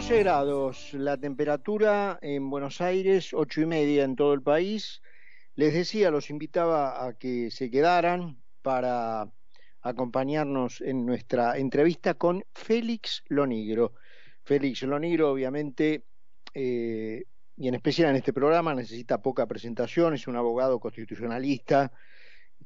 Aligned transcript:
12 0.00 0.20
grados 0.20 0.94
la 0.94 1.18
temperatura 1.18 2.18
en 2.22 2.48
Buenos 2.48 2.80
Aires, 2.80 3.34
8 3.34 3.60
y 3.60 3.66
media 3.66 4.04
en 4.04 4.16
todo 4.16 4.32
el 4.32 4.40
país. 4.40 5.02
Les 5.56 5.74
decía, 5.74 6.10
los 6.10 6.30
invitaba 6.30 7.06
a 7.06 7.12
que 7.18 7.50
se 7.50 7.70
quedaran 7.70 8.42
para 8.62 9.30
acompañarnos 9.82 10.80
en 10.80 11.04
nuestra 11.04 11.58
entrevista 11.58 12.14
con 12.14 12.42
Félix 12.54 13.22
Lonigro. 13.28 13.92
Félix 14.42 14.84
Lonigro, 14.84 15.32
obviamente, 15.32 16.06
eh, 16.54 17.24
y 17.58 17.68
en 17.68 17.74
especial 17.74 18.08
en 18.08 18.16
este 18.16 18.32
programa, 18.32 18.74
necesita 18.74 19.20
poca 19.20 19.46
presentación, 19.46 20.14
es 20.14 20.26
un 20.26 20.36
abogado 20.36 20.80
constitucionalista 20.80 21.92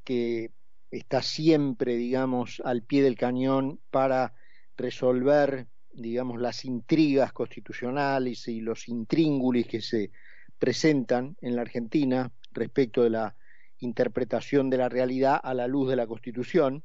que 0.04 0.52
está 0.88 1.20
siempre, 1.20 1.96
digamos, 1.96 2.62
al 2.64 2.84
pie 2.84 3.02
del 3.02 3.16
cañón 3.16 3.80
para 3.90 4.34
resolver 4.76 5.66
digamos, 5.94 6.40
las 6.40 6.64
intrigas 6.64 7.32
constitucionales 7.32 8.48
y 8.48 8.60
los 8.60 8.88
intríngulis 8.88 9.66
que 9.66 9.80
se 9.80 10.10
presentan 10.58 11.36
en 11.40 11.56
la 11.56 11.62
Argentina 11.62 12.32
respecto 12.52 13.02
de 13.02 13.10
la 13.10 13.36
interpretación 13.78 14.70
de 14.70 14.78
la 14.78 14.88
realidad 14.88 15.40
a 15.42 15.54
la 15.54 15.66
luz 15.66 15.88
de 15.88 15.96
la 15.96 16.06
Constitución. 16.06 16.84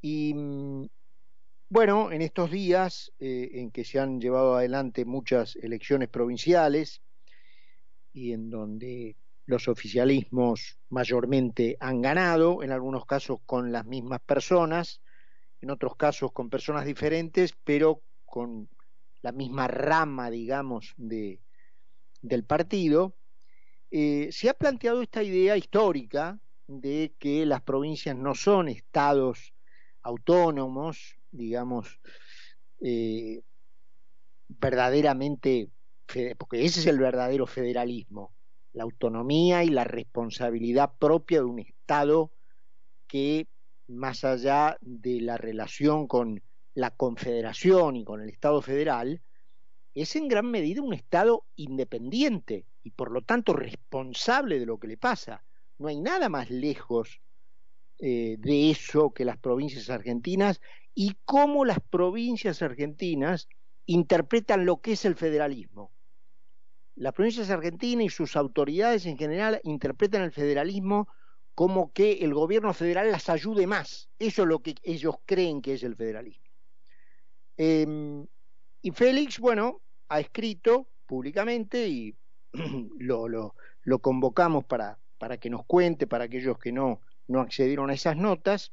Y 0.00 0.34
bueno, 1.68 2.12
en 2.12 2.22
estos 2.22 2.50
días 2.50 3.12
eh, 3.18 3.50
en 3.54 3.70
que 3.70 3.84
se 3.84 3.98
han 3.98 4.20
llevado 4.20 4.56
adelante 4.56 5.04
muchas 5.04 5.56
elecciones 5.56 6.08
provinciales 6.08 7.02
y 8.12 8.32
en 8.32 8.50
donde 8.50 9.16
los 9.46 9.68
oficialismos 9.68 10.78
mayormente 10.88 11.76
han 11.80 12.00
ganado, 12.00 12.62
en 12.62 12.70
algunos 12.70 13.06
casos 13.06 13.38
con 13.44 13.72
las 13.72 13.84
mismas 13.86 14.20
personas, 14.20 15.02
en 15.60 15.70
otros 15.70 15.96
casos 15.96 16.32
con 16.32 16.50
personas 16.50 16.84
diferentes, 16.84 17.54
pero 17.64 18.02
con 18.24 18.68
la 19.22 19.32
misma 19.32 19.68
rama, 19.68 20.30
digamos, 20.30 20.94
de, 20.96 21.40
del 22.20 22.44
partido, 22.44 23.16
eh, 23.90 24.28
se 24.32 24.48
ha 24.48 24.54
planteado 24.54 25.02
esta 25.02 25.22
idea 25.22 25.56
histórica 25.56 26.38
de 26.66 27.14
que 27.18 27.46
las 27.46 27.62
provincias 27.62 28.16
no 28.16 28.34
son 28.34 28.68
estados 28.68 29.54
autónomos, 30.02 31.16
digamos, 31.30 32.00
eh, 32.80 33.42
verdaderamente, 34.48 35.70
porque 36.38 36.64
ese 36.64 36.80
es 36.80 36.86
el 36.86 36.98
verdadero 36.98 37.46
federalismo, 37.46 38.34
la 38.72 38.82
autonomía 38.82 39.64
y 39.64 39.68
la 39.68 39.84
responsabilidad 39.84 40.92
propia 40.98 41.38
de 41.38 41.44
un 41.44 41.60
Estado 41.60 42.32
que 43.06 43.46
más 43.88 44.24
allá 44.24 44.76
de 44.80 45.20
la 45.20 45.36
relación 45.36 46.06
con 46.06 46.42
la 46.74 46.90
Confederación 46.90 47.96
y 47.96 48.04
con 48.04 48.20
el 48.20 48.28
Estado 48.28 48.60
federal, 48.60 49.22
es 49.94 50.16
en 50.16 50.28
gran 50.28 50.50
medida 50.50 50.82
un 50.82 50.92
Estado 50.92 51.46
independiente 51.54 52.66
y 52.82 52.90
por 52.90 53.12
lo 53.12 53.22
tanto 53.22 53.52
responsable 53.52 54.58
de 54.58 54.66
lo 54.66 54.78
que 54.78 54.88
le 54.88 54.96
pasa. 54.96 55.44
No 55.78 55.88
hay 55.88 56.00
nada 56.00 56.28
más 56.28 56.50
lejos 56.50 57.20
eh, 57.98 58.36
de 58.38 58.70
eso 58.70 59.12
que 59.12 59.24
las 59.24 59.38
provincias 59.38 59.88
argentinas 59.88 60.60
y 60.94 61.16
cómo 61.24 61.64
las 61.64 61.78
provincias 61.80 62.60
argentinas 62.60 63.48
interpretan 63.86 64.66
lo 64.66 64.80
que 64.80 64.92
es 64.92 65.04
el 65.04 65.14
federalismo. 65.14 65.92
Las 66.96 67.12
provincias 67.12 67.50
argentinas 67.50 68.06
y 68.06 68.08
sus 68.08 68.36
autoridades 68.36 69.06
en 69.06 69.16
general 69.16 69.60
interpretan 69.64 70.22
el 70.22 70.32
federalismo 70.32 71.08
como 71.54 71.92
que 71.92 72.18
el 72.24 72.34
gobierno 72.34 72.72
federal 72.74 73.10
las 73.10 73.28
ayude 73.28 73.66
más. 73.66 74.10
Eso 74.18 74.42
es 74.42 74.48
lo 74.48 74.60
que 74.60 74.74
ellos 74.82 75.16
creen 75.24 75.62
que 75.62 75.74
es 75.74 75.82
el 75.82 75.96
federalismo. 75.96 76.43
Em, 77.56 78.26
y 78.82 78.90
Félix, 78.90 79.38
bueno, 79.38 79.80
ha 80.08 80.20
escrito 80.20 80.88
públicamente 81.06 81.88
y 81.88 82.14
lo, 82.98 83.28
lo, 83.28 83.54
lo 83.82 83.98
convocamos 83.98 84.64
para, 84.64 84.98
para, 85.18 85.38
que 85.38 85.50
nos 85.50 85.64
cuente, 85.64 86.06
para 86.06 86.24
aquellos 86.24 86.58
que 86.58 86.72
no, 86.72 87.00
no 87.28 87.40
accedieron 87.40 87.90
a 87.90 87.94
esas 87.94 88.16
notas, 88.16 88.72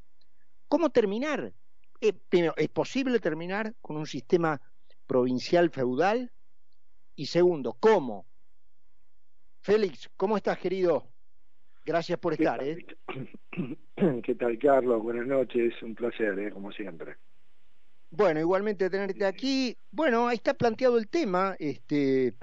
cómo 0.67 0.89
terminar. 0.89 1.53
Eh, 1.99 2.13
primero, 2.13 2.53
¿es 2.57 2.69
posible 2.69 3.19
terminar 3.19 3.75
con 3.81 3.97
un 3.97 4.07
sistema 4.07 4.59
provincial 5.05 5.69
feudal? 5.69 6.31
Y 7.15 7.27
segundo, 7.27 7.73
¿cómo? 7.79 8.25
Félix, 9.61 10.09
¿cómo 10.17 10.37
estás, 10.37 10.57
querido? 10.57 11.07
Gracias 11.85 12.17
por 12.19 12.33
estar. 12.33 12.63
¿eh? 12.63 12.85
¿Qué 14.23 14.35
tal, 14.35 14.57
Carlos? 14.57 15.03
Buenas 15.03 15.27
noches, 15.27 15.73
un 15.83 15.93
placer, 15.93 16.39
¿eh? 16.39 16.51
como 16.51 16.71
siempre. 16.71 17.17
Bueno, 18.11 18.41
igualmente 18.41 18.89
tenerte 18.89 19.25
aquí. 19.25 19.77
Bueno, 19.89 20.27
ahí 20.27 20.35
está 20.35 20.53
planteado 20.53 20.97
el 20.97 21.07
tema. 21.07 21.55
Este, 21.57 22.35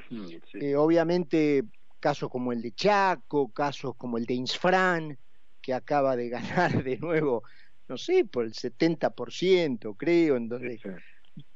eh, 0.54 0.74
obviamente, 0.74 1.62
casos 2.00 2.30
como 2.30 2.52
el 2.52 2.62
de 2.62 2.72
Chaco, 2.72 3.52
casos 3.52 3.94
como 3.96 4.16
el 4.16 4.24
de 4.24 4.34
Insfran, 4.34 5.18
que 5.60 5.74
acaba 5.74 6.16
de 6.16 6.30
ganar 6.30 6.82
de 6.82 6.96
nuevo, 6.96 7.42
no 7.86 7.98
sé, 7.98 8.24
por 8.24 8.46
el 8.46 8.54
70%, 8.54 9.94
creo, 9.94 10.36
en 10.36 10.48
donde 10.48 10.80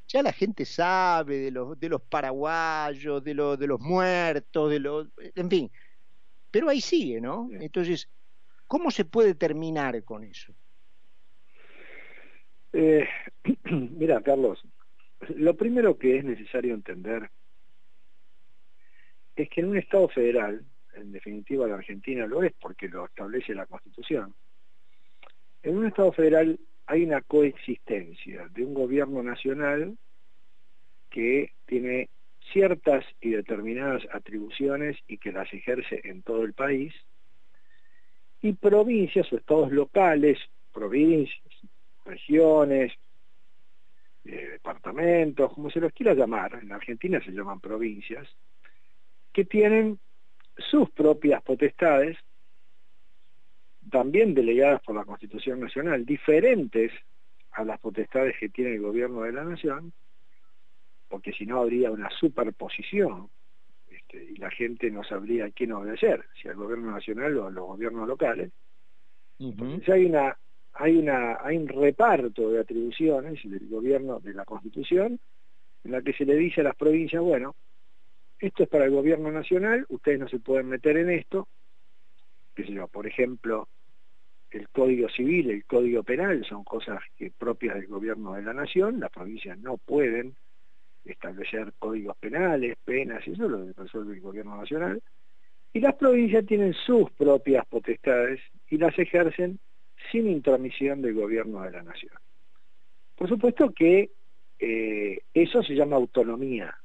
ya 0.07 0.23
la 0.23 0.33
gente 0.33 0.67
sabe 0.67 1.39
de 1.39 1.51
los, 1.51 1.81
de 1.81 1.89
los 1.89 2.03
paraguayos, 2.03 3.25
de, 3.25 3.33
los, 3.33 3.59
de 3.59 3.67
los 3.67 3.81
muertos, 3.81 4.71
de 4.71 4.79
los, 4.79 5.09
en 5.17 5.49
fin, 5.49 5.71
pero 6.51 6.69
ahí 6.69 6.83
sigue, 6.83 7.19
¿no? 7.19 7.49
Entonces, 7.51 8.11
¿cómo 8.67 8.91
se 8.91 9.07
puede 9.07 9.35
terminar 9.35 10.05
con 10.05 10.23
eso? 10.23 10.53
Eh, 12.75 13.07
mira, 13.99 14.21
Carlos, 14.23 14.63
lo 15.37 15.57
primero 15.57 15.99
que 15.99 16.19
es 16.19 16.25
necesario 16.25 16.75
entender 16.75 17.31
es 19.37 19.49
que 19.49 19.61
en 19.61 19.69
un 19.69 19.79
Estado 19.79 20.09
federal, 20.09 20.65
en 20.95 21.13
definitiva 21.13 21.67
la 21.67 21.77
Argentina 21.77 22.27
lo 22.27 22.43
es 22.43 22.53
porque 22.61 22.89
lo 22.89 23.07
establece 23.07 23.55
la 23.55 23.67
Constitución, 23.67 24.35
en 25.63 25.77
un 25.77 25.87
Estado 25.87 26.13
federal 26.13 26.59
hay 26.87 27.05
una 27.05 27.23
coexistencia 27.23 28.49
de 28.49 28.65
un 28.65 28.75
gobierno 28.75 29.23
nacional 29.23 29.97
que 31.09 31.53
tiene 31.67 32.09
ciertas 32.53 33.05
y 33.21 33.31
determinadas 33.31 34.03
atribuciones 34.13 34.99
y 35.07 35.19
que 35.19 35.33
las 35.33 35.51
ejerce 35.53 36.01
en 36.05 36.23
todo 36.23 36.45
el 36.45 36.53
país, 36.53 36.93
y 38.43 38.53
provincias 38.55 39.33
o 39.33 39.37
estados 39.37 39.71
locales, 39.71 40.39
provincias, 40.73 41.39
regiones, 42.05 42.93
eh, 44.25 44.51
departamentos, 44.53 45.53
como 45.53 45.71
se 45.71 45.81
los 45.81 45.93
quiera 45.93 46.15
llamar, 46.15 46.61
en 46.63 46.73
Argentina 46.73 47.21
se 47.25 47.33
llaman 47.33 47.61
provincias, 47.61 48.29
que 49.33 49.45
tienen 49.45 49.99
sus 50.57 50.91
propias 50.91 51.43
potestades, 51.43 52.17
también 53.91 54.35
delegadas 54.35 54.81
por 54.83 54.95
la 54.95 55.05
Constitución 55.05 55.61
Nacional, 55.61 56.07
diferentes 56.07 56.93
a 57.53 57.65
las 57.65 57.81
potestades 57.81 58.37
que 58.39 58.49
tiene 58.49 58.75
el 58.75 58.81
gobierno 58.81 59.23
de 59.23 59.33
la 59.33 59.45
nación, 59.45 59.93
porque 61.09 61.33
si 61.33 61.45
no 61.45 61.61
habría 61.61 61.91
una 61.91 62.09
superposición 62.11 63.29
este, 63.91 64.25
y 64.25 64.37
la 64.37 64.51
gente 64.51 64.91
no 64.91 65.05
sabría 65.05 65.47
a 65.47 65.51
quién 65.51 65.73
obedecer, 65.73 66.25
si 66.41 66.49
al 66.49 66.57
gobierno 66.57 66.91
nacional 66.93 67.37
o 67.39 67.47
a 67.47 67.51
los 67.51 67.67
gobiernos 67.67 68.09
locales. 68.09 68.53
Entonces 69.39 69.89
hay 69.89 70.07
una 70.07 70.37
hay 70.75 70.97
una 70.97 71.39
hay 71.43 71.57
un 71.57 71.69
reparto 71.69 72.51
de 72.51 72.61
atribuciones 72.61 73.41
del 73.45 73.69
gobierno 73.69 74.21
de 74.21 74.35
la 74.35 74.45
Constitución 74.45 75.19
en 75.85 75.93
la 75.93 76.03
que 76.03 76.13
se 76.13 76.25
le 76.25 76.37
dice 76.37 76.61
a 76.61 76.65
las 76.65 76.77
provincias, 76.77 77.23
bueno, 77.23 77.55
esto 78.39 78.63
es 78.63 78.69
para 78.69 78.85
el 78.85 78.93
gobierno 78.93 79.31
nacional, 79.31 79.85
ustedes 79.89 80.21
no 80.21 80.29
se 80.29 80.39
pueden 80.39 80.69
meter 80.69 80.97
en 80.97 81.11
esto, 81.11 81.49
qué 82.55 82.65
sé 82.65 82.75
por 82.91 83.07
ejemplo, 83.07 83.69
el 84.51 84.69
Código 84.69 85.09
Civil, 85.09 85.51
el 85.51 85.65
Código 85.65 86.03
Penal 86.03 86.45
son 86.45 86.63
cosas 86.63 87.01
que 87.17 87.33
propias 87.37 87.75
del 87.75 87.87
gobierno 87.87 88.35
de 88.35 88.43
la 88.43 88.53
nación, 88.53 89.01
las 89.01 89.11
provincias 89.11 89.59
no 89.59 89.77
pueden 89.77 90.35
establecer 91.05 91.73
códigos 91.79 92.17
penales, 92.19 92.77
penas, 92.85 93.27
eso 93.27 93.49
lo 93.49 93.73
resuelve 93.73 94.15
el 94.15 94.21
gobierno 94.21 94.57
nacional, 94.57 95.03
y 95.73 95.81
las 95.81 95.95
provincias 95.95 96.47
tienen 96.47 96.75
sus 96.75 97.11
propias 97.13 97.67
potestades 97.67 98.41
y 98.69 98.77
las 98.77 98.97
ejercen 98.99 99.59
sin 100.11 100.29
intromisión 100.29 101.03
del 101.03 101.15
gobierno 101.15 101.63
de 101.63 101.71
la 101.71 101.83
nación. 101.83 102.13
Por 103.17 103.29
supuesto 103.29 103.73
que 103.73 104.11
eh, 104.59 105.21
eso 105.35 105.63
se 105.63 105.75
llama 105.75 105.97
autonomía, 105.97 106.77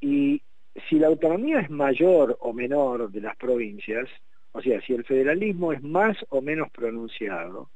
y 0.00 0.42
si 0.88 0.98
la 0.98 1.06
autonomía 1.06 1.60
es 1.60 1.70
mayor 1.70 2.36
o 2.40 2.52
menor 2.52 3.10
de 3.10 3.20
las 3.20 3.36
provincias, 3.36 4.08
o 4.52 4.60
sea, 4.60 4.80
si 4.82 4.92
el 4.92 5.04
federalismo 5.04 5.72
es 5.72 5.82
más 5.82 6.16
o 6.28 6.42
menos 6.42 6.70
pronunciado, 6.70 7.70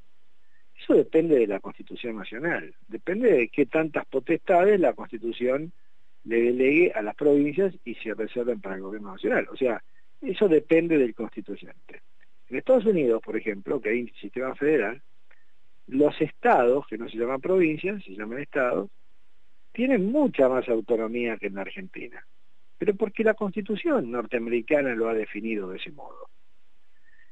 eso 0.80 0.94
depende 0.94 1.36
de 1.36 1.46
la 1.46 1.60
Constitución 1.60 2.16
Nacional, 2.16 2.74
depende 2.86 3.32
de 3.32 3.48
qué 3.48 3.66
tantas 3.66 4.06
potestades 4.06 4.78
la 4.78 4.92
Constitución 4.92 5.72
le 6.24 6.42
delegue 6.42 6.92
a 6.92 7.02
las 7.02 7.16
provincias 7.16 7.74
y 7.84 7.94
se 7.96 8.14
reserven 8.14 8.60
para 8.60 8.76
el 8.76 8.82
gobierno 8.82 9.12
nacional. 9.12 9.48
O 9.50 9.56
sea, 9.56 9.82
eso 10.20 10.48
depende 10.48 10.98
del 10.98 11.14
constituyente. 11.14 12.02
En 12.50 12.56
Estados 12.56 12.86
Unidos, 12.86 13.20
por 13.22 13.36
ejemplo, 13.36 13.80
que 13.80 13.90
hay 13.90 14.02
un 14.02 14.12
sistema 14.20 14.54
federal, 14.54 15.02
los 15.86 16.18
estados, 16.20 16.86
que 16.86 16.98
no 16.98 17.08
se 17.08 17.16
llaman 17.16 17.40
provincias, 17.40 18.02
se 18.04 18.14
llaman 18.14 18.38
estados, 18.38 18.90
tienen 19.72 20.10
mucha 20.10 20.48
más 20.48 20.68
autonomía 20.68 21.36
que 21.36 21.46
en 21.46 21.54
la 21.54 21.62
Argentina, 21.62 22.24
pero 22.78 22.94
porque 22.94 23.24
la 23.24 23.34
constitución 23.34 24.10
norteamericana 24.10 24.94
lo 24.94 25.08
ha 25.08 25.14
definido 25.14 25.68
de 25.68 25.78
ese 25.78 25.92
modo. 25.92 26.28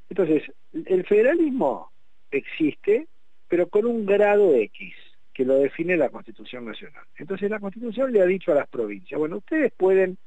Entonces, 0.09 0.43
el 0.73 1.05
federalismo 1.05 1.91
existe, 2.31 3.07
pero 3.47 3.67
con 3.67 3.85
un 3.85 4.05
grado 4.05 4.53
X, 4.55 4.93
que 5.33 5.45
lo 5.45 5.59
define 5.59 5.97
la 5.97 6.09
Constitución 6.09 6.65
Nacional. 6.65 7.03
Entonces 7.15 7.49
la 7.51 7.59
Constitución 7.59 8.11
le 8.11 8.21
ha 8.21 8.25
dicho 8.25 8.51
a 8.51 8.55
las 8.55 8.67
provincias, 8.67 9.19
bueno, 9.19 9.37
ustedes 9.37 9.71
pueden 9.71 10.17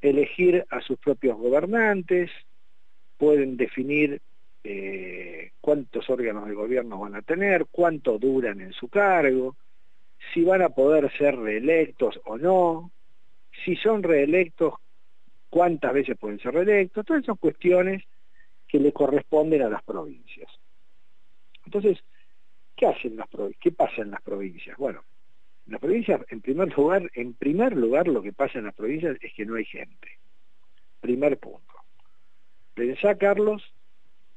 elegir 0.00 0.64
a 0.70 0.80
sus 0.80 0.96
propios 0.98 1.36
gobernantes, 1.38 2.30
pueden 3.22 3.56
definir 3.56 4.20
eh, 4.64 5.52
cuántos 5.60 6.10
órganos 6.10 6.48
de 6.48 6.54
gobierno 6.54 6.98
van 6.98 7.14
a 7.14 7.22
tener, 7.22 7.66
cuánto 7.70 8.18
duran 8.18 8.60
en 8.60 8.72
su 8.72 8.88
cargo, 8.88 9.54
si 10.34 10.42
van 10.42 10.60
a 10.60 10.70
poder 10.70 11.08
ser 11.16 11.36
reelectos 11.36 12.20
o 12.24 12.36
no, 12.36 12.90
si 13.64 13.76
son 13.76 14.02
reelectos, 14.02 14.74
cuántas 15.48 15.92
veces 15.92 16.18
pueden 16.18 16.40
ser 16.40 16.52
reelectos, 16.52 17.06
todas 17.06 17.22
esas 17.22 17.38
cuestiones 17.38 18.02
que 18.66 18.80
le 18.80 18.92
corresponden 18.92 19.62
a 19.62 19.68
las 19.68 19.84
provincias. 19.84 20.50
Entonces, 21.64 22.02
¿qué 22.74 22.86
hacen 22.86 23.16
las 23.16 23.28
¿Qué 23.60 23.70
pasa 23.70 24.02
en 24.02 24.10
las 24.10 24.22
provincias? 24.22 24.76
Bueno, 24.78 25.04
en 25.66 25.74
las 25.74 25.80
provincias, 25.80 26.22
en 26.28 26.40
primer 26.40 26.76
lugar, 26.76 27.08
en 27.14 27.34
primer 27.34 27.76
lugar 27.76 28.08
lo 28.08 28.20
que 28.20 28.32
pasa 28.32 28.58
en 28.58 28.64
las 28.64 28.74
provincias 28.74 29.16
es 29.20 29.32
que 29.32 29.46
no 29.46 29.54
hay 29.54 29.64
gente. 29.64 30.18
Primer 31.00 31.38
punto. 31.38 31.71
Pensá, 32.74 33.16
Carlos, 33.16 33.62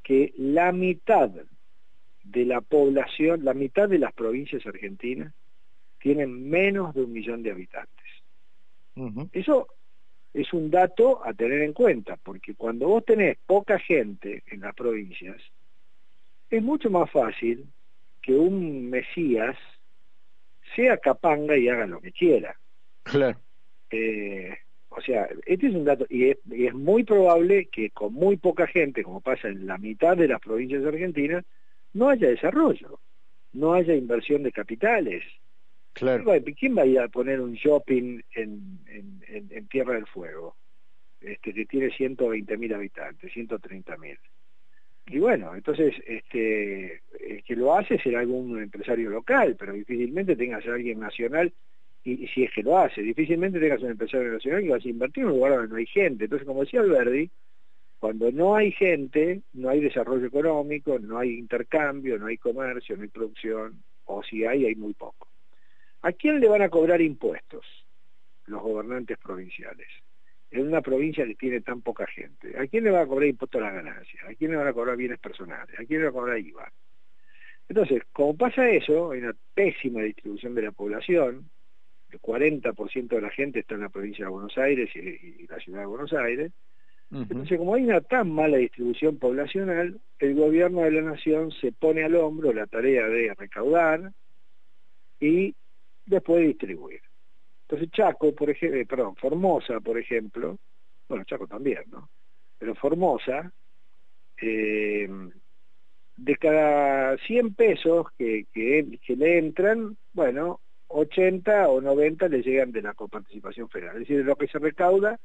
que 0.04 0.34
la 0.38 0.72
mitad 0.72 1.32
de 2.24 2.46
la 2.46 2.62
población, 2.62 3.46
la 3.46 3.54
mitad 3.54 3.88
de 3.88 4.00
las 4.00 4.14
provincias 4.14 4.66
argentinas 4.66 5.34
tienen 6.00 6.50
menos 6.50 6.94
de 6.94 7.04
un 7.04 7.14
millón 7.14 7.44
de 7.44 7.52
habitantes. 7.52 8.06
Eso 9.32 9.68
es 10.34 10.52
un 10.54 10.70
dato 10.70 11.26
a 11.26 11.34
tener 11.34 11.62
en 11.62 11.74
cuenta, 11.74 12.18
porque 12.18 12.56
cuando 12.56 12.88
vos 12.88 13.06
tenés 13.06 13.38
poca 13.46 13.80
gente 13.80 14.44
en 14.48 14.62
las 14.62 14.76
provincias, 14.76 15.42
es 16.50 16.62
mucho 16.62 16.90
más 16.90 17.10
fácil 17.10 17.66
que 18.22 18.34
un 18.34 18.90
Mesías 18.90 19.58
sea 20.76 20.98
capanga 20.98 21.58
y 21.58 21.70
haga 21.70 21.88
lo 21.88 22.02
que 22.02 22.12
quiera. 22.12 22.58
Claro. 23.04 23.40
Eh, 23.90 24.58
o 24.98 25.02
sea, 25.02 25.28
este 25.46 25.68
es 25.68 25.76
un 25.76 25.84
dato, 25.84 26.06
y 26.10 26.30
es, 26.30 26.74
muy 26.74 27.04
probable 27.04 27.66
que 27.66 27.90
con 27.90 28.14
muy 28.14 28.38
poca 28.38 28.66
gente, 28.66 29.04
como 29.04 29.20
pasa 29.20 29.50
en 29.50 29.68
la 29.68 29.78
mitad 29.78 30.16
de 30.16 30.28
las 30.28 30.40
provincias 30.40 30.86
argentinas, 30.86 31.44
no 31.94 32.10
haya 32.10 32.30
desarrollo, 32.30 33.00
no 33.54 33.74
haya 33.74 33.94
inversión 33.94 34.44
de 34.44 34.54
capitales. 34.54 35.24
Claro. 35.94 36.26
¿Quién 36.58 36.78
va 36.78 36.84
a 36.84 36.86
ir 36.86 37.00
a 37.00 37.08
poner 37.10 37.42
un 37.42 37.54
shopping 37.54 38.22
en, 38.34 38.80
en, 38.88 39.68
Tierra 39.68 39.94
del 39.96 40.08
Fuego? 40.08 40.56
Este, 41.20 41.54
que 41.54 41.66
tiene 41.66 41.90
120 41.90 42.58
mil 42.58 42.74
habitantes, 42.74 43.34
130 43.34 43.98
mil. 43.98 44.18
Y 45.08 45.20
bueno, 45.20 45.56
entonces, 45.56 45.94
este, 46.06 47.02
el 47.20 47.44
que 47.44 47.56
lo 47.56 47.76
hace 47.76 48.00
será 48.00 48.20
algún 48.22 48.62
empresario 48.62 49.10
local, 49.10 49.56
pero 49.58 49.74
difícilmente 49.74 50.36
tengas 50.36 50.66
a 50.66 50.74
alguien 50.74 51.00
nacional 51.00 51.54
y, 52.06 52.28
si 52.28 52.44
es 52.44 52.52
que 52.54 52.62
lo 52.62 52.78
hace, 52.78 53.02
difícilmente 53.02 53.60
tengas 53.60 53.82
un 53.82 53.90
empresario 53.90 54.32
nacional 54.32 54.62
que 54.62 54.70
vas 54.70 54.86
a 54.86 54.90
invertir 54.90 55.24
en 55.24 55.30
un 55.30 55.36
lugar 55.36 55.54
donde 55.54 55.70
no 55.70 55.76
hay 55.76 55.88
gente. 55.88 56.26
Entonces, 56.26 56.48
como 56.48 56.62
decía 56.62 56.82
Alberdi, 56.82 57.32
cuando 58.00 58.32
no 58.32 58.56
hay 58.56 58.72
gente, 58.72 59.42
no 59.54 59.70
hay 59.70 59.82
desarrollo 59.82 60.28
económico, 60.28 61.00
no 61.00 61.18
hay 61.18 61.34
intercambio, 61.34 62.20
no 62.20 62.28
hay 62.28 62.38
comercio, 62.38 62.96
no 62.96 63.04
hay 63.04 63.10
producción, 63.10 63.82
o 64.06 64.22
si 64.22 64.46
hay, 64.46 64.66
hay 64.66 64.76
muy 64.76 64.94
poco. 64.94 65.28
¿A 66.04 66.12
quién 66.12 66.40
le 66.40 66.48
van 66.48 66.62
a 66.62 66.70
cobrar 66.70 67.02
impuestos 67.02 67.66
los 68.46 68.62
gobernantes 68.62 69.18
provinciales? 69.18 69.88
En 70.52 70.68
una 70.68 70.82
provincia 70.82 71.26
que 71.26 71.34
tiene 71.34 71.62
tan 71.62 71.82
poca 71.82 72.06
gente. 72.06 72.56
¿A 72.60 72.68
quién 72.68 72.84
le 72.84 72.92
van 72.92 73.02
a 73.02 73.08
cobrar 73.08 73.28
impuestos 73.28 73.60
a 73.60 73.66
la 73.66 73.72
ganancia? 73.72 74.20
¿A 74.30 74.36
quién 74.36 74.52
le 74.52 74.58
van 74.58 74.68
a 74.68 74.74
cobrar 74.74 74.96
bienes 74.96 75.18
personales? 75.18 75.74
¿A 75.80 75.86
quién 75.86 76.02
le 76.02 76.06
van 76.06 76.10
a 76.10 76.20
cobrar 76.20 76.38
IVA? 76.38 76.72
Entonces, 77.68 78.04
como 78.14 78.38
pasa 78.38 78.70
eso, 78.70 79.12
hay 79.12 79.22
una 79.22 79.36
pésima 79.56 80.02
distribución 80.02 80.54
de 80.54 80.62
la 80.62 80.72
población, 80.72 81.50
el 82.16 82.22
40% 82.22 83.08
de 83.08 83.22
la 83.22 83.30
gente 83.30 83.60
está 83.60 83.76
en 83.76 83.82
la 83.82 83.90
provincia 83.90 84.26
de 84.26 84.32
Buenos 84.32 84.58
Aires 84.58 84.90
y, 84.96 85.46
la 85.48 85.60
ciudad 85.60 85.82
de 85.82 85.86
Buenos 85.86 86.14
Aires. 86.14 86.52
Entonces, 87.12 87.58
como 87.60 87.76
hay 87.76 87.84
una 87.84 88.02
tan 88.02 88.32
mala 88.32 88.58
distribución 88.58 89.18
poblacional, 89.18 90.00
el 90.20 90.36
gobierno 90.36 90.82
de 90.82 90.92
la 90.92 91.02
nación 91.02 91.52
se 91.52 91.72
pone 91.72 92.04
al 92.04 92.16
hombro 92.16 92.52
la 92.52 92.66
tarea 92.66 93.08
de 93.08 93.34
recaudar 93.36 94.12
y 95.20 95.56
después 96.06 96.46
distribuir. 96.46 97.02
Entonces 97.62 97.92
Chaco, 97.92 98.34
por 98.34 98.50
ejemplo, 98.50 98.80
eh, 98.80 98.86
perdón, 98.86 99.16
Formosa, 99.16 99.80
por 99.80 99.98
ejemplo, 99.98 100.58
bueno, 101.08 101.24
Chaco 101.26 101.48
también, 101.48 101.84
¿no? 101.92 102.10
Pero 102.58 102.76
Formosa, 102.76 103.52
eh, 104.42 105.08
de 106.18 106.36
cada 106.38 107.18
100 107.18 107.54
pesos 107.54 108.08
que, 108.18 108.46
que, 108.52 109.00
que 109.06 109.16
le 109.16 109.38
entran, 109.38 109.96
bueno, 110.14 110.60
80 110.88 111.70
o 111.70 111.82
90 111.82 112.28
le 112.30 112.42
llegan 112.42 112.72
de 112.72 112.82
la 112.82 112.94
coparticipación 112.94 113.70
federal, 113.70 113.96
es 113.96 114.02
decir, 114.02 114.18
de 114.18 114.24
lo 114.24 114.36
que 114.36 114.48
se 114.48 114.60
recauda 114.60 115.20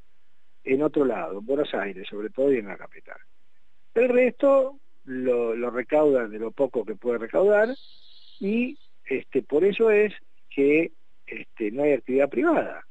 en 0.65 0.83
otro 0.83 1.05
lado, 1.05 1.39
en 1.39 1.47
Buenos 1.47 1.73
Aires 1.75 2.07
sobre 2.09 2.31
todo 2.31 2.53
y 2.53 2.59
en 2.59 2.69
la 2.69 2.77
capital. 2.77 3.19
El 3.95 4.09
resto 4.09 4.79
lo, 5.05 5.55
lo 5.55 5.71
recaudan 5.71 6.31
de 6.31 6.39
lo 6.39 6.51
poco 6.51 6.85
que 6.85 6.97
puede 6.97 7.19
recaudar 7.19 7.75
y 8.41 8.79
este, 9.05 9.43
por 9.43 9.65
eso 9.65 9.91
es 9.91 10.15
que 10.49 10.93
este, 11.27 11.71
no 11.71 11.83
hay 11.83 11.93
actividad 11.93 12.29
privada 12.29 12.87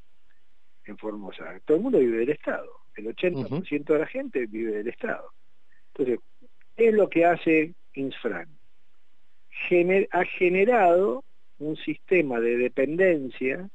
en 0.85 0.97
Formosa. 0.97 1.59
Todo 1.65 1.77
el 1.77 1.83
mundo 1.83 1.99
vive 1.99 2.19
del 2.19 2.29
Estado. 2.29 2.69
El 2.95 3.15
80% 3.15 3.85
de 3.85 3.99
la 3.99 4.07
gente 4.07 4.45
vive 4.45 4.73
del 4.73 4.89
Estado. 4.89 5.31
Entonces, 5.93 6.19
es 6.75 6.93
lo 6.93 7.09
que 7.09 7.25
hace 7.25 7.73
Insfran. 7.93 8.47
ha 10.11 10.25
generado 10.25 11.23
un 11.59 11.75
sistema 11.77 12.39
de 12.39 12.57
dependencia, 12.57 13.69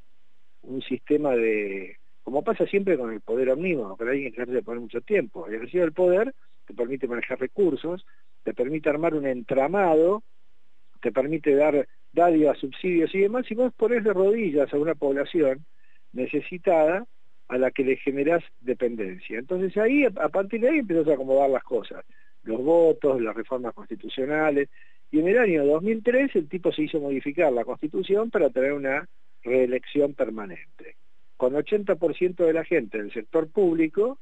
un 0.63 0.83
sistema 0.83 1.37
de, 1.37 1.97
como 2.23 2.43
pasa 2.43 2.67
siempre 2.67 2.97
con 2.97 3.13
el 3.13 3.21
poder 3.21 3.51
omnímodo, 3.51 3.97
que 3.97 4.05
alguien 4.05 4.33
ejerce 4.33 4.63
poner 4.63 4.81
mucho 4.81 5.01
tiempo, 5.03 5.47
el 5.47 5.55
ejercicio 5.55 5.83
del 5.83 5.93
poder 5.93 6.35
te 6.67 6.75
permite 6.75 7.07
manejar 7.07 7.39
recursos, 7.39 8.05
te 8.43 8.55
permite 8.55 8.89
armar 8.89 9.15
un 9.15 9.27
entramado, 9.27 10.23
te 11.01 11.13
permite 11.13 11.55
dar 11.55 11.87
dádivas, 12.13 12.59
subsidios 12.59 13.15
y 13.15 13.21
demás, 13.21 13.51
y 13.51 13.55
vos 13.55 13.73
pones 13.75 14.03
de 14.05 14.13
rodillas 14.13 14.73
a 14.73 14.79
una 14.79 14.95
población 14.95 15.67
necesitada 16.13 17.07
a 17.49 17.59
la 17.59 17.71
que 17.71 17.85
le 17.85 17.97
generás 17.97 18.43
dependencia. 18.61 19.39
Entonces 19.39 19.77
ahí, 19.77 20.05
a 20.05 20.29
partir 20.29 20.61
de 20.61 20.71
ahí 20.71 20.79
empiezas 20.79 21.09
a 21.09 21.15
acomodar 21.15 21.51
las 21.51 21.65
cosas, 21.65 22.05
los 22.45 22.63
votos, 22.63 23.21
las 23.21 23.35
reformas 23.35 23.75
constitucionales, 23.75 24.69
y 25.11 25.21
en 25.21 25.29
el 25.29 25.39
año 25.39 25.65
2003 25.65 26.35
el 26.37 26.49
tipo 26.49 26.73
se 26.73 26.83
hizo 26.83 27.01
modificar 27.01 27.53
la 27.53 27.65
constitución 27.65 28.31
para 28.31 28.51
tener 28.51 28.73
una 28.73 29.09
reelección 29.43 30.15
permanente, 30.15 30.97
con 31.37 31.55
80% 31.55 32.37
de 32.37 32.53
la 32.53 32.65
gente 32.65 32.99
del 32.99 33.13
sector 33.13 33.49
público 33.49 34.19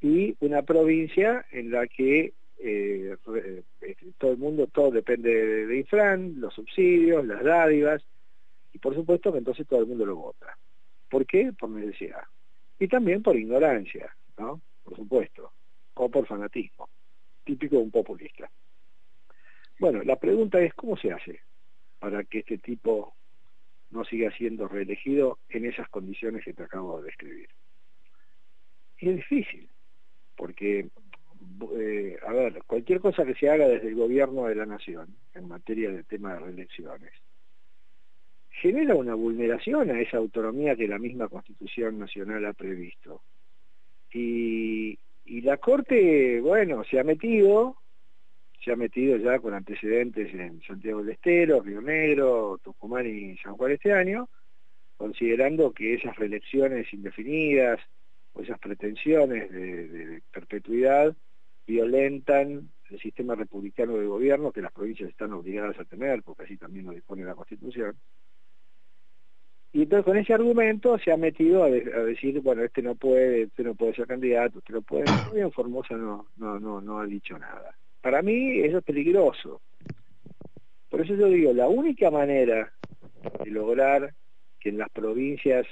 y 0.00 0.36
una 0.40 0.62
provincia 0.62 1.46
en 1.50 1.70
la 1.70 1.86
que 1.86 2.32
eh, 2.58 3.16
eh, 3.36 3.62
todo 4.18 4.32
el 4.32 4.38
mundo, 4.38 4.66
todo 4.66 4.90
depende 4.90 5.66
de, 5.66 5.78
Infran, 5.78 6.40
los 6.40 6.54
subsidios, 6.54 7.24
las 7.24 7.42
dádivas, 7.42 8.02
y 8.72 8.78
por 8.78 8.94
supuesto 8.94 9.32
que 9.32 9.38
entonces 9.38 9.66
todo 9.66 9.80
el 9.80 9.86
mundo 9.86 10.04
lo 10.04 10.16
vota. 10.16 10.58
¿Por 11.08 11.24
qué? 11.24 11.52
Por 11.58 11.70
necesidad. 11.70 12.22
Y 12.78 12.88
también 12.88 13.22
por 13.22 13.36
ignorancia, 13.36 14.14
¿no? 14.36 14.60
Por 14.84 14.96
supuesto, 14.96 15.52
o 15.94 16.08
por 16.08 16.26
fanatismo, 16.26 16.87
un 17.80 17.90
populista. 17.90 18.50
Bueno, 19.78 20.02
la 20.02 20.16
pregunta 20.16 20.60
es 20.60 20.74
cómo 20.74 20.96
se 20.96 21.12
hace 21.12 21.40
para 21.98 22.24
que 22.24 22.40
este 22.40 22.58
tipo 22.58 23.14
no 23.90 24.04
siga 24.04 24.30
siendo 24.32 24.68
reelegido 24.68 25.38
en 25.48 25.64
esas 25.64 25.88
condiciones 25.88 26.44
que 26.44 26.52
te 26.52 26.62
acabo 26.62 26.98
de 26.98 27.06
describir. 27.06 27.48
Y 28.98 29.10
es 29.10 29.16
difícil, 29.16 29.68
porque, 30.36 30.88
eh, 31.76 32.18
a 32.26 32.32
ver, 32.32 32.62
cualquier 32.66 33.00
cosa 33.00 33.24
que 33.24 33.34
se 33.34 33.48
haga 33.48 33.68
desde 33.68 33.88
el 33.88 33.94
gobierno 33.94 34.46
de 34.46 34.56
la 34.56 34.66
nación 34.66 35.16
en 35.34 35.48
materia 35.48 35.90
de 35.90 36.04
tema 36.04 36.34
de 36.34 36.40
reelecciones, 36.40 37.12
genera 38.50 38.94
una 38.96 39.14
vulneración 39.14 39.90
a 39.90 40.00
esa 40.00 40.16
autonomía 40.16 40.76
que 40.76 40.88
la 40.88 40.98
misma 40.98 41.28
Constitución 41.28 41.98
Nacional 41.98 42.44
ha 42.44 42.52
previsto. 42.52 43.22
Y, 44.12 44.98
y 45.28 45.42
la 45.42 45.58
Corte, 45.58 46.40
bueno, 46.40 46.82
se 46.84 46.98
ha 46.98 47.04
metido, 47.04 47.76
se 48.64 48.72
ha 48.72 48.76
metido 48.76 49.16
ya 49.18 49.38
con 49.38 49.52
antecedentes 49.52 50.32
en 50.32 50.62
Santiago 50.62 51.00
del 51.00 51.10
Estero, 51.10 51.60
Río 51.60 51.82
Negro, 51.82 52.58
Tucumán 52.62 53.06
y 53.06 53.36
San 53.38 53.54
Juan 53.54 53.72
este 53.72 53.92
año, 53.92 54.28
considerando 54.96 55.72
que 55.72 55.94
esas 55.94 56.16
reelecciones 56.16 56.92
indefinidas 56.94 57.78
o 58.32 58.40
esas 58.40 58.58
pretensiones 58.58 59.50
de, 59.52 60.22
perpetuidad 60.32 61.14
violentan 61.66 62.70
el 62.88 62.98
sistema 62.98 63.34
republicano 63.34 63.98
de 63.98 64.06
gobierno 64.06 64.50
que 64.50 64.62
las 64.62 64.72
provincias 64.72 65.10
están 65.10 65.34
obligadas 65.34 65.78
a 65.78 65.84
tener, 65.84 66.22
porque 66.22 66.44
así 66.44 66.56
también 66.56 66.86
lo 66.86 66.92
dispone 66.92 67.24
la 67.24 67.34
Constitución. 67.34 67.98
Y 69.72 69.82
entonces 69.82 70.04
con 70.04 70.16
ese 70.16 70.32
argumento 70.32 70.98
se 70.98 71.12
ha 71.12 71.16
metido 71.16 71.62
a, 71.62 71.70
decir, 71.70 72.40
bueno, 72.40 72.64
este 72.64 72.82
no 72.82 72.94
puede, 72.94 73.42
este 73.42 73.62
no 73.62 73.74
puede 73.74 73.94
ser 73.94 74.06
candidato, 74.06 74.58
este 74.58 74.72
no 74.72 74.82
puede. 74.82 75.04
Bien, 75.34 75.52
Formosa 75.52 75.94
no, 75.96 76.26
no, 76.36 76.58
no, 76.58 76.80
no 76.80 77.00
ha 77.00 77.06
dicho 77.06 77.38
nada. 77.38 77.76
Para 78.00 78.22
mí 78.22 78.60
eso 78.60 78.78
es 78.78 78.84
peligroso. 78.84 79.60
Por 80.88 81.02
eso 81.02 81.14
yo 81.14 81.26
digo, 81.26 81.52
la 81.52 81.68
única 81.68 82.10
manera 82.10 82.72
de 83.44 83.50
lograr 83.50 84.14
que 84.58 84.70
en 84.70 84.78
las 84.78 84.88
provincias 84.90 85.66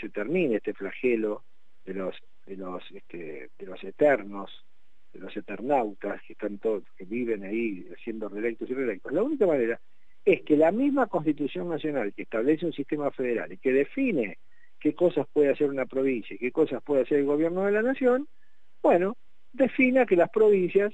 se 0.00 0.08
termine 0.08 0.56
este 0.56 0.72
flagelo 0.72 1.42
de 1.84 1.94
los 1.94 2.16
de 2.46 2.56
los 2.56 2.82
este, 2.92 3.50
de 3.58 3.66
los 3.66 3.82
eternos 3.84 4.50
de 5.12 5.20
los 5.20 5.36
eternautas 5.36 6.20
que 6.26 6.32
están 6.32 6.58
todos 6.58 6.84
que 6.96 7.04
viven 7.04 7.44
ahí 7.44 7.86
siendo 8.02 8.28
reelectos 8.28 8.70
y 8.70 8.74
reelectos 8.74 9.12
la 9.12 9.22
única 9.22 9.46
manera 9.46 9.80
es 10.24 10.42
que 10.42 10.56
la 10.56 10.70
misma 10.70 11.06
Constitución 11.06 11.68
Nacional 11.68 12.12
que 12.14 12.22
establece 12.22 12.66
un 12.66 12.72
sistema 12.72 13.10
federal 13.10 13.52
y 13.52 13.58
que 13.58 13.72
define 13.72 14.38
qué 14.78 14.94
cosas 14.94 15.26
puede 15.32 15.50
hacer 15.50 15.68
una 15.68 15.86
provincia 15.86 16.34
y 16.34 16.38
qué 16.38 16.52
cosas 16.52 16.82
puede 16.82 17.02
hacer 17.02 17.18
el 17.18 17.26
gobierno 17.26 17.64
de 17.64 17.72
la 17.72 17.82
nación, 17.82 18.28
bueno, 18.82 19.16
defina 19.52 20.06
que 20.06 20.16
las 20.16 20.30
provincias, 20.30 20.92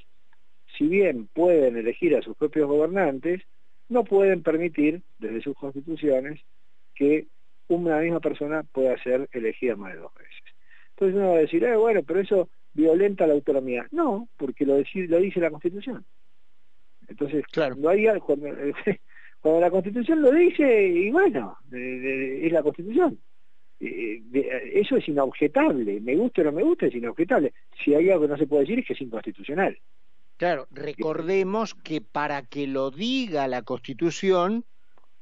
si 0.76 0.86
bien 0.86 1.28
pueden 1.32 1.76
elegir 1.76 2.16
a 2.16 2.22
sus 2.22 2.36
propios 2.36 2.68
gobernantes, 2.68 3.42
no 3.88 4.04
pueden 4.04 4.42
permitir, 4.42 5.02
desde 5.18 5.40
sus 5.40 5.56
constituciones, 5.56 6.40
que 6.94 7.26
una 7.68 7.98
misma 8.00 8.20
persona 8.20 8.62
pueda 8.62 9.00
ser 9.02 9.28
elegida 9.32 9.76
más 9.76 9.94
de 9.94 10.00
dos 10.00 10.14
veces. 10.14 10.42
Entonces 10.90 11.16
uno 11.16 11.30
va 11.30 11.36
a 11.36 11.40
decir, 11.40 11.64
eh, 11.64 11.76
bueno, 11.76 12.02
pero 12.02 12.20
eso 12.20 12.48
violenta 12.74 13.26
la 13.26 13.34
autonomía. 13.34 13.86
No, 13.90 14.28
porque 14.36 14.66
lo, 14.66 14.76
lo 14.76 15.18
dice 15.18 15.40
la 15.40 15.50
Constitución. 15.50 16.04
Entonces, 17.08 17.46
claro. 17.46 17.76
cuando, 17.76 17.88
hay, 17.88 18.20
cuando, 18.20 18.48
cuando 19.40 19.60
la 19.60 19.70
Constitución 19.70 20.22
lo 20.22 20.32
dice, 20.32 20.88
y 20.88 21.10
bueno, 21.10 21.56
es 21.72 22.52
la 22.52 22.62
Constitución. 22.62 23.18
eso 23.80 24.96
es 24.96 25.08
inobjetable, 25.08 26.00
me 26.00 26.16
guste 26.16 26.40
o 26.40 26.44
no 26.44 26.52
me 26.52 26.62
guste, 26.62 26.86
es 26.88 26.94
inobjetable. 26.94 27.52
Si 27.84 27.94
hay 27.94 28.10
algo 28.10 28.22
que 28.22 28.28
no 28.28 28.36
se 28.36 28.46
puede 28.46 28.62
decir 28.62 28.80
es 28.80 28.86
que 28.86 28.92
es 28.94 29.00
inconstitucional. 29.00 29.78
Claro, 30.36 30.66
recordemos 30.70 31.74
que 31.74 32.00
para 32.00 32.42
que 32.42 32.66
lo 32.66 32.90
diga 32.90 33.48
la 33.48 33.62
Constitución 33.62 34.64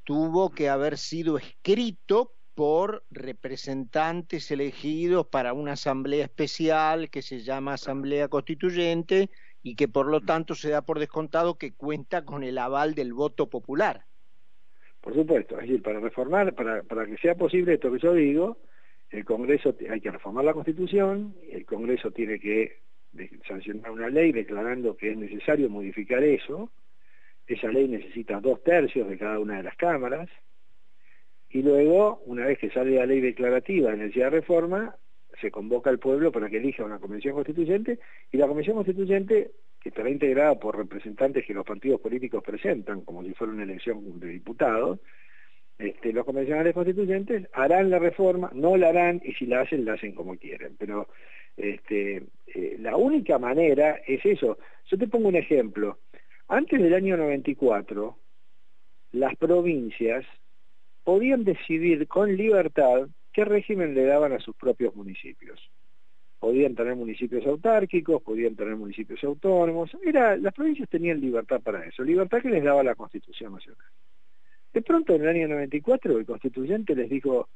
tuvo 0.05 0.51
que 0.51 0.69
haber 0.69 0.99
sido 0.99 1.39
escrito 1.39 2.33
por 2.55 3.05
representantes 3.11 4.51
elegidos 4.51 5.27
para 5.27 5.53
una 5.53 5.73
asamblea 5.73 6.25
especial 6.25 7.11
que 7.11 7.21
se 7.21 7.41
llama 7.41 7.75
Asamblea 7.75 8.29
Constituyente 8.29 9.31
y 9.67 9.75
que 9.75 9.89
por 9.89 10.07
lo 10.07 10.21
tanto 10.21 10.55
se 10.55 10.71
da 10.71 10.83
por 10.83 11.01
descontado 11.01 11.59
que 11.59 11.75
cuenta 11.75 12.25
con 12.25 12.45
el 12.45 12.57
aval 12.57 12.95
del 12.95 13.13
voto 13.13 13.51
popular. 13.51 14.05
Por 15.01 15.13
supuesto, 15.13 15.57
es 15.57 15.63
decir, 15.63 15.83
para 15.83 15.99
reformar, 15.99 16.55
para, 16.55 16.85
para 16.85 17.05
que 17.05 17.17
sea 17.17 17.35
posible 17.35 17.75
esto 17.75 17.91
que 17.91 17.99
yo 17.99 18.15
digo, 18.15 18.59
el 19.11 19.25
Congreso 19.25 19.75
hay 19.91 20.01
que 20.01 20.13
reformar 20.13 20.45
la 20.45 20.55
Constitución, 20.55 21.35
el 21.51 21.67
Congreso 21.67 22.13
tiene 22.13 22.39
que 22.39 22.79
sancionar 23.49 23.91
una 23.91 24.09
ley 24.09 24.31
declarando 24.31 24.97
que 24.97 25.11
es 25.11 25.17
necesario 25.17 25.69
modificar 25.69 26.23
eso. 26.23 26.71
Esa 27.49 27.67
ley 27.67 27.89
necesita 27.89 28.41
dos 28.41 28.63
tercios 28.63 29.09
de 29.09 29.19
cada 29.19 29.41
una 29.41 29.57
de 29.57 29.65
las 29.65 29.77
cámaras. 29.77 30.29
Y 31.51 31.63
luego, 31.63 32.23
una 32.27 32.47
vez 32.47 32.61
que 32.61 32.71
sale 32.71 32.95
la 32.95 33.07
ley 33.07 33.21
declarativa 33.21 33.91
de 33.91 33.97
necesidad 33.97 34.27
de 34.27 34.39
reforma, 34.39 34.95
se 35.41 35.51
convoca 35.51 35.91
al 35.91 35.99
pueblo 35.99 36.33
para 36.33 36.49
que 36.49 36.59
elija 36.59 36.85
una 36.85 36.99
convención 36.99 37.35
constituyente 37.35 37.99
y 38.33 38.37
la 38.37 38.47
convención 38.47 38.77
constituyente, 38.77 39.53
que 39.81 39.89
estará 39.91 40.11
integrada 40.11 40.59
por 40.59 40.77
representantes 40.77 41.45
que 41.45 41.55
los 41.55 41.65
partidos 41.65 42.01
políticos 42.01 42.43
presentan, 42.45 43.03
como 43.03 43.23
si 43.23 43.35
fuera 43.35 43.53
una 43.53 43.65
elección 43.65 44.19
de 44.19 44.29
diputados, 44.29 45.01
este, 45.79 46.13
los 46.13 46.25
convencionales 46.25 46.73
constituyentes 46.73 47.49
harán 47.53 47.91
la 47.91 47.99
reforma, 47.99 48.51
no 48.55 48.77
la 48.77 48.89
harán 48.89 49.21
y 49.23 49.33
si 49.35 49.47
la 49.47 49.61
hacen, 49.61 49.85
la 49.85 49.93
hacen 49.95 50.15
como 50.15 50.37
quieren. 50.37 50.75
Pero 50.79 51.09
este, 51.57 52.25
eh, 52.47 52.77
la 52.81 52.97
única 52.97 53.39
manera 53.39 54.01
es 54.07 54.25
eso. 54.25 54.59
Yo 54.87 54.99
te 54.99 55.07
pongo 55.07 55.29
un 55.29 55.37
ejemplo. 55.37 55.99
Antes 56.49 56.81
del 56.81 56.95
año 56.95 57.17
94, 57.17 58.17
las 59.13 59.37
provincias 59.37 60.25
podían 61.05 61.45
decidir 61.45 62.09
con 62.09 62.35
libertad 62.37 63.09
qué 63.37 63.45
régimen 63.45 63.95
le 63.95 64.05
daban 64.05 64.33
a 64.33 64.39
sus 64.39 64.57
propios 64.57 64.97
municipios. 64.97 65.61
Podían 66.39 66.75
tener 66.75 66.97
municipios 66.97 67.45
autárquicos, 67.47 68.23
podían 68.23 68.57
tener 68.57 68.77
municipios 68.77 69.23
autónomos. 69.25 69.91
Era, 70.03 70.39
las 70.39 70.55
provincias 70.55 70.89
tenían 70.89 71.21
libertad 71.21 71.61
para 71.61 71.85
eso, 71.85 72.03
libertad 72.03 72.41
que 72.41 72.49
les 72.49 72.65
daba 72.65 72.83
la 72.83 72.95
Constitución 72.95 73.53
Nacional. 73.53 73.87
De 74.73 74.81
pronto, 74.81 75.15
en 75.15 75.21
el 75.21 75.29
año 75.29 75.49
94, 75.49 76.19
el 76.19 76.25
constituyente 76.25 76.97
les 76.97 77.11
dijo, 77.11 77.47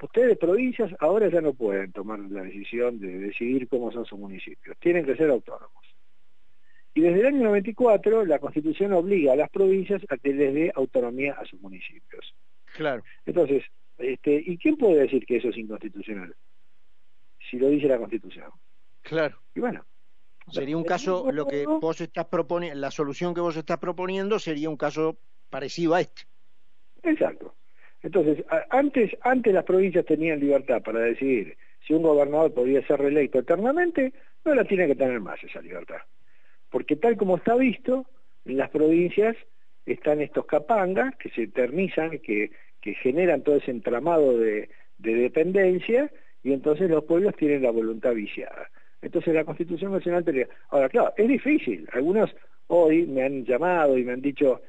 ustedes 0.00 0.38
provincias 0.38 0.92
ahora 1.00 1.28
ya 1.28 1.40
no 1.40 1.52
pueden 1.52 1.90
tomar 1.90 2.20
la 2.20 2.42
decisión 2.42 3.00
de 3.00 3.18
decidir 3.18 3.66
cómo 3.66 3.90
son 3.90 4.04
sus 4.04 4.20
municipios, 4.20 4.76
tienen 4.78 5.04
que 5.04 5.16
ser 5.16 5.30
autónomos. 5.30 5.84
Y 6.94 7.00
desde 7.00 7.20
el 7.22 7.26
año 7.26 7.42
94 7.42 8.24
la 8.24 8.38
Constitución 8.38 8.92
obliga 8.92 9.32
a 9.32 9.36
las 9.36 9.50
provincias 9.50 10.00
a 10.10 10.16
que 10.16 10.32
les 10.32 10.54
dé 10.54 10.72
autonomía 10.76 11.32
a 11.32 11.44
sus 11.44 11.60
municipios. 11.60 12.36
Claro. 12.76 13.02
Entonces, 13.26 13.64
este, 14.00 14.42
¿y 14.44 14.56
quién 14.58 14.76
puede 14.76 15.02
decir 15.02 15.24
que 15.26 15.36
eso 15.36 15.48
es 15.48 15.56
inconstitucional? 15.56 16.34
Si 17.50 17.58
lo 17.58 17.68
dice 17.68 17.88
la 17.88 17.98
Constitución. 17.98 18.50
Claro. 19.02 19.38
Y 19.54 19.60
bueno. 19.60 19.84
Sería 20.48 20.76
un 20.76 20.84
caso, 20.84 21.30
lo 21.30 21.46
que 21.46 21.64
vos 21.64 22.00
estás 22.00 22.26
proponiendo, 22.26 22.78
la 22.80 22.90
solución 22.90 23.34
que 23.34 23.40
vos 23.40 23.56
estás 23.56 23.78
proponiendo 23.78 24.38
sería 24.38 24.68
un 24.68 24.76
caso 24.76 25.16
parecido 25.48 25.94
a 25.94 26.00
este. 26.00 26.22
Exacto. 27.02 27.54
Entonces, 28.02 28.44
antes, 28.70 29.16
antes 29.20 29.52
las 29.52 29.64
provincias 29.64 30.04
tenían 30.06 30.40
libertad 30.40 30.82
para 30.82 31.00
decidir 31.00 31.56
si 31.86 31.92
un 31.92 32.02
gobernador 32.02 32.52
podía 32.52 32.84
ser 32.86 33.00
reelecto 33.00 33.38
eternamente, 33.38 34.12
no 34.44 34.54
la 34.54 34.64
tiene 34.64 34.86
que 34.86 34.94
tener 34.94 35.20
más 35.20 35.42
esa 35.44 35.60
libertad. 35.60 36.00
Porque 36.70 36.96
tal 36.96 37.16
como 37.16 37.36
está 37.36 37.54
visto, 37.56 38.06
en 38.44 38.56
las 38.56 38.70
provincias 38.70 39.36
están 39.86 40.20
estos 40.20 40.46
capangas 40.46 41.14
que 41.16 41.30
se 41.30 41.42
eternizan, 41.44 42.18
que, 42.18 42.50
que 42.80 42.94
generan 42.94 43.42
todo 43.42 43.56
ese 43.56 43.70
entramado 43.70 44.38
de, 44.38 44.70
de 44.98 45.14
dependencia, 45.14 46.10
y 46.42 46.52
entonces 46.52 46.90
los 46.90 47.04
pueblos 47.04 47.34
tienen 47.36 47.62
la 47.62 47.70
voluntad 47.70 48.14
viciada. 48.14 48.70
Entonces 49.02 49.34
la 49.34 49.44
Constitución 49.44 49.92
Nacional 49.92 50.24
tenía... 50.24 50.48
Ahora, 50.70 50.88
claro, 50.88 51.12
es 51.16 51.28
difícil. 51.28 51.88
Algunos 51.92 52.34
hoy 52.66 53.06
me 53.06 53.24
han 53.24 53.44
llamado 53.44 53.98
y 53.98 54.04
me 54.04 54.12
han 54.12 54.20
dicho, 54.20 54.60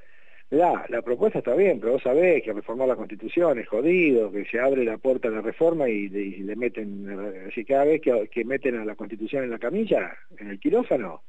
la, 0.50 0.86
la 0.90 1.02
propuesta 1.02 1.40
está 1.40 1.56
bien, 1.56 1.80
pero 1.80 1.94
vos 1.94 2.04
sabés 2.04 2.44
que 2.44 2.52
reformar 2.52 2.88
la 2.88 2.96
Constitución 2.96 3.60
es 3.60 3.68
jodido, 3.68 4.32
que 4.32 4.46
se 4.46 4.60
abre 4.60 4.84
la 4.84 4.98
puerta 4.98 5.28
a 5.28 5.32
la 5.32 5.42
reforma 5.42 5.88
y, 5.88 6.10
le 6.10 6.56
meten, 6.56 7.08
así 7.48 7.64
cada 7.64 7.86
vez 7.86 8.02
que, 8.02 8.46
meten 8.46 8.78
a 8.78 8.86
la 8.86 8.96
Constitución 8.96 9.44
en 9.44 9.52
la 9.52 9.60
camilla, 9.60 10.18
en 10.38 10.50
el 10.50 10.60
quirófano, 10.60 11.24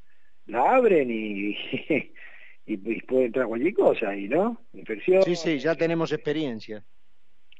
la 0.47 0.77
abren 0.77 1.09
y, 1.11 1.57
y, 2.66 2.76
puede 3.02 3.26
entrar 3.26 3.47
cualquier 3.47 3.75
cosa 3.75 4.11
ahí, 4.11 4.28
¿no? 4.28 4.61
Infección. 4.73 5.23
Sí, 5.23 5.37
sí, 5.37 5.59
ya 5.59 5.75
tenemos 5.75 6.12
experiencia. 6.12 6.85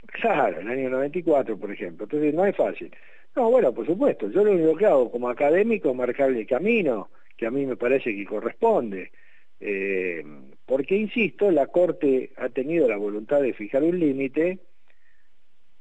Claro, 0.07 0.61
en 0.61 0.69
el 0.69 0.79
año 0.79 0.91
94, 0.91 1.59
por 1.59 1.71
ejemplo. 1.71 2.05
Entonces 2.05 2.35
no 2.35 2.45
es 2.45 2.57
fácil. 2.57 2.95
No, 3.35 3.51
bueno, 3.51 3.73
por 3.73 3.87
supuesto. 3.87 4.31
Yo 4.31 4.45
lo 4.45 4.53
único 4.53 4.77
que 4.77 4.87
hago 4.87 5.11
como 5.11 5.29
académico 5.29 5.91
es 5.91 5.97
marcarle 5.97 6.41
el 6.41 6.47
camino 6.47 7.11
que 7.37 7.47
a 7.47 7.51
mí 7.51 7.67
me 7.67 7.77
parece 7.77 8.15
que 8.15 8.25
corresponde. 8.25 9.11
Eh, 9.59 10.25
porque, 10.67 10.97
insisto, 10.97 11.51
la 11.51 11.67
Corte 11.67 12.33
ha 12.37 12.49
tenido 12.49 12.89
la 12.89 12.97
voluntad 12.97 13.41
de 13.41 13.53
fijar 13.53 13.83
un 13.83 13.99
límite, 13.99 14.59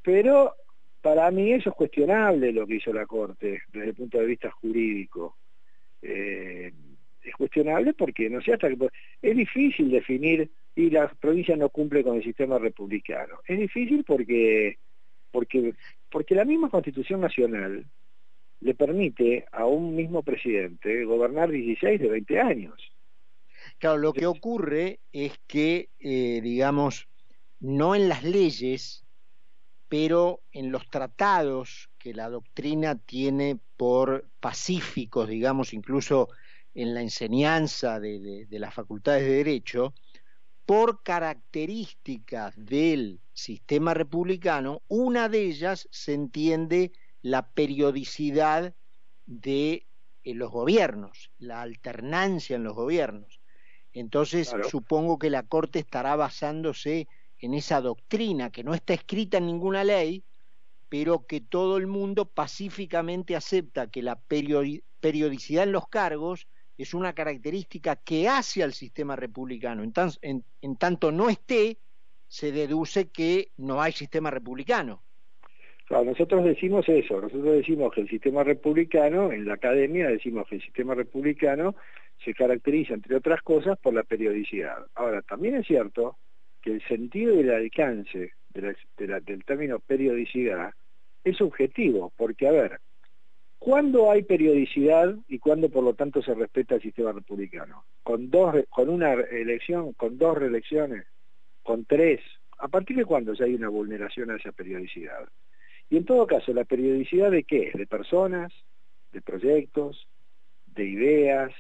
pero 0.02 0.56
para 1.02 1.30
mí 1.32 1.52
eso 1.52 1.70
es 1.70 1.76
cuestionable 1.76 2.52
lo 2.52 2.66
que 2.66 2.76
hizo 2.76 2.94
la 2.94 3.06
Corte 3.06 3.64
desde 3.72 3.90
el 3.90 3.96
punto 3.96 4.20
de 4.20 4.26
vista 4.26 4.52
jurídico. 4.52 5.38
Eh, 6.02 6.72
es 7.24 7.36
cuestionable 7.36 7.94
porque 7.94 8.30
no 8.30 8.42
sé 8.42 8.54
hasta 8.54 8.70
que 8.70 8.90
es 9.22 9.36
difícil 9.36 9.92
definir 9.92 10.50
y 10.76 10.90
la 10.90 11.08
provincia 11.08 11.56
no 11.56 11.70
cumple 11.70 12.04
con 12.04 12.18
el 12.18 12.24
sistema 12.24 12.58
republicano. 12.58 13.40
Es 13.46 13.60
difícil 13.60 14.04
porque 14.04 14.78
porque 15.32 15.74
porque 16.10 16.36
la 16.36 16.46
misma 16.46 16.70
Constitución 16.70 17.22
Nacional 17.22 17.86
le 18.62 18.76
permite 18.76 19.46
a 19.52 19.66
un 19.66 19.96
mismo 19.96 20.24
presidente 20.24 21.04
gobernar 21.06 21.50
16 21.50 22.00
de 22.00 22.10
20 22.10 22.40
años. 22.40 22.92
Claro, 23.80 23.98
lo 23.98 24.14
que 24.14 24.28
ocurre 24.28 25.00
es 25.12 25.40
que, 25.48 25.90
eh, 26.00 26.40
digamos, 26.42 27.08
no 27.60 27.96
en 27.96 28.10
las 28.10 28.24
leyes, 28.24 29.04
pero 29.88 30.42
en 30.52 30.72
los 30.72 30.88
tratados 30.90 31.90
que 31.98 32.14
la 32.14 32.30
doctrina 32.30 32.96
tiene 32.96 33.58
por 33.78 34.26
pacíficos, 34.40 35.28
digamos, 35.28 35.74
incluso 35.74 36.30
en 36.74 36.94
la 36.94 37.02
enseñanza 37.02 38.00
de, 38.00 38.46
de 38.48 38.60
las 38.60 38.74
facultades 38.74 39.24
de 39.24 39.36
derecho, 39.38 39.94
por 40.66 41.04
características 41.04 42.54
del 42.56 43.20
sistema 43.34 43.94
republicano, 43.94 44.82
una 44.88 45.28
de 45.28 45.44
ellas 45.46 45.88
se 45.92 46.14
entiende 46.14 46.92
la 47.22 47.52
periodicidad 47.52 48.74
de 49.26 49.88
eh, 50.24 50.34
los 50.34 50.52
gobiernos, 50.52 51.32
la 51.40 51.62
alternancia 51.62 52.56
en 52.56 52.64
los 52.64 52.76
gobiernos. 52.76 53.42
Entonces, 53.94 54.54
supongo 54.70 55.20
que 55.20 55.30
la 55.30 55.44
Corte 55.44 55.80
estará 55.80 56.16
basándose 56.16 57.08
en 57.40 57.54
esa 57.54 57.82
doctrina 57.82 58.52
que 58.52 58.64
no 58.64 58.74
está 58.74 58.94
escrita 58.94 59.38
en 59.38 59.48
ninguna 59.48 59.84
ley, 59.84 60.24
pero 60.88 61.26
que 61.26 61.42
todo 61.42 61.78
el 61.78 61.88
mundo 61.88 62.26
pacíficamente 62.26 63.36
acepta 63.36 63.90
que 63.90 64.02
la 64.02 64.22
periodicidad 64.22 65.64
en 65.64 65.72
los 65.72 65.88
cargos 65.88 66.48
es 66.82 66.94
una 66.94 67.14
característica 67.14 67.96
que 67.96 68.28
hace 68.28 68.64
al 68.64 68.74
sistema 68.74 69.16
republicano. 69.16 69.84
En, 69.84 70.76
tanto 70.78 71.12
no 71.12 71.30
esté, 71.30 71.78
se 72.28 72.52
deduce 72.52 73.10
que 73.10 73.50
no 73.58 73.82
hay 73.82 73.92
sistema 73.92 74.32
republicano. 74.32 75.02
Claro, 75.86 76.06
nosotros 76.06 76.46
decimos 76.46 76.88
eso, 76.88 77.20
nosotros 77.20 77.54
decimos 77.54 77.94
que 77.94 78.02
el 78.02 78.10
sistema 78.10 78.44
republicano, 78.44 79.32
en 79.32 79.46
la 79.46 79.56
academia 79.56 80.08
decimos 80.08 80.48
que 80.48 80.56
el 80.56 80.62
sistema 80.62 80.96
republicano 80.96 81.76
se 82.24 82.34
caracteriza, 82.34 82.94
entre 82.94 83.18
otras 83.18 83.42
cosas, 83.42 83.78
por 83.80 83.94
la 83.94 84.04
periodicidad. 84.04 84.86
Ahora, 84.96 85.22
también 85.22 85.56
es 85.56 85.68
cierto 85.68 86.18
que 86.62 86.72
el 86.72 86.88
sentido 86.88 87.36
y 87.36 87.40
el 87.40 87.52
alcance 87.52 88.34
del 88.54 89.44
término 89.46 89.80
periodicidad 89.80 90.72
es 91.24 91.38
subjetivo, 91.38 92.14
porque, 92.16 92.48
a 92.48 92.52
ver, 92.52 92.80
¿Cuándo 93.62 94.10
hay 94.10 94.24
periodicidad 94.24 95.16
y 95.28 95.38
cuándo 95.38 95.70
por 95.70 95.84
lo 95.84 95.94
tanto 95.94 96.24
se 96.24 96.34
respeta 96.34 96.74
el 96.74 96.82
sistema 96.82 97.12
republicano? 97.12 97.86
¿Con, 98.02 98.32
dos, 98.32 98.56
con 98.72 98.90
una 98.90 99.14
elección, 99.14 99.94
con 99.94 100.18
dos 100.18 100.36
reelecciones, 100.36 101.06
con 101.62 101.86
tres? 101.86 102.22
¿A 102.58 102.70
partir 102.70 102.98
de 102.98 103.06
cuándo 103.06 103.34
ya 103.36 103.46
hay 103.46 103.54
una 103.54 103.70
vulneración 103.70 104.32
a 104.32 104.38
esa 104.38 104.52
periodicidad? 104.52 105.30
Y 105.92 105.98
en 105.98 106.06
todo 106.06 106.26
caso, 106.26 106.52
¿la 106.56 106.64
periodicidad 106.64 107.30
de 107.30 107.44
qué? 107.44 107.72
¿De 107.76 107.86
personas? 107.86 108.52
¿De 109.12 109.22
proyectos? 109.22 110.08
¿De 110.66 110.84
ideas? 110.84 111.52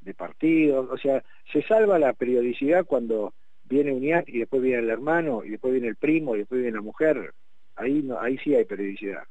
¿De 0.00 0.14
partidos? 0.14 0.88
O 0.92 0.96
sea, 0.96 1.24
se 1.52 1.62
salva 1.62 1.98
la 1.98 2.12
periodicidad 2.12 2.86
cuando 2.86 3.34
viene 3.64 3.92
un 3.92 4.04
y 4.04 4.38
después 4.38 4.62
viene 4.62 4.78
el 4.78 4.90
hermano 4.90 5.42
y 5.42 5.48
después 5.48 5.72
viene 5.72 5.88
el 5.88 5.96
primo 5.96 6.36
y 6.36 6.38
después 6.38 6.60
viene 6.60 6.76
la 6.76 6.82
mujer. 6.82 7.34
Ahí, 7.74 8.00
no, 8.04 8.20
ahí 8.20 8.38
sí 8.44 8.54
hay 8.54 8.64
periodicidad 8.64 9.24